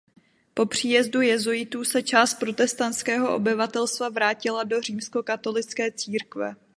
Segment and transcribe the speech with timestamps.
[0.53, 6.55] Po příjezdu jezuitů se část protestantského obyvatelstva vrátila do římskokatolické církve.